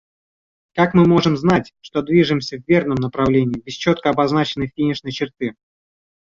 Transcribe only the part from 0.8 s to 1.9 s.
мы можем знать,